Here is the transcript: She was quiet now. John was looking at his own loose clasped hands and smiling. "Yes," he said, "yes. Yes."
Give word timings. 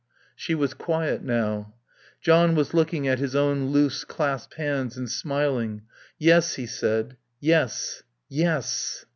She 0.35 0.55
was 0.55 0.73
quiet 0.73 1.21
now. 1.21 1.75
John 2.21 2.55
was 2.55 2.73
looking 2.73 3.07
at 3.07 3.19
his 3.19 3.35
own 3.35 3.67
loose 3.67 4.03
clasped 4.03 4.55
hands 4.55 4.97
and 4.97 5.07
smiling. 5.07 5.83
"Yes," 6.17 6.55
he 6.55 6.65
said, 6.65 7.17
"yes. 7.39 8.01
Yes." 8.27 9.05